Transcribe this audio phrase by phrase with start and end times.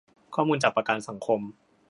[0.35, 1.39] ข้อมูลจากประกันสังคม